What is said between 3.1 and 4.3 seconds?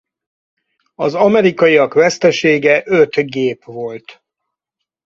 gép volt.